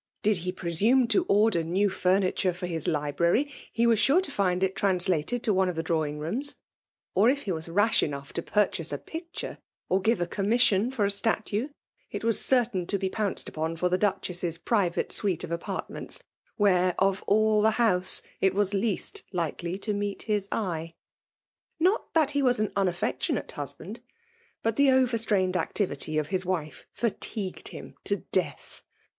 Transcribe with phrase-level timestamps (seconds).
[0.23, 4.31] Did he pre* sume to order new furniture for his library, he was sure to
[4.31, 6.55] find it translated to one of the drawing rooms;
[7.13, 9.59] or if he was rash enough to purchase a picture,
[9.89, 11.67] or give a commission for a statue,
[12.09, 16.19] it was certain to be pounced upon for the Duchess's private suite of apartments;
[16.57, 20.95] where, of all the house, it was least likely to meet his eye.
[21.79, 23.99] Not that he was an unaffectionate husband;
[24.63, 28.81] but the overstrained activity of his wife fatigued him to death.